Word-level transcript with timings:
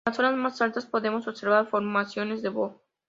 En 0.03 0.09
las 0.13 0.17
zonas 0.17 0.35
más 0.35 0.61
altas 0.63 0.87
podemos 0.87 1.27
observar 1.27 1.67
formaciones 1.67 2.41
de 2.41 2.49
boj. 2.49 2.81